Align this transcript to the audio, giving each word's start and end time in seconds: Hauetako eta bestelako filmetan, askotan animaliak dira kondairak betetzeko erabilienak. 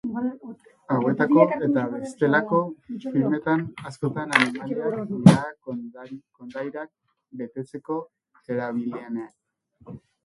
Hauetako 0.93 1.43
eta 1.65 1.81
bestelako 1.91 2.61
filmetan, 3.03 3.61
askotan 3.89 4.33
animaliak 4.39 5.05
dira 5.11 5.43
kondairak 5.67 6.91
betetzeko 7.43 7.99
erabilienak. 8.57 9.97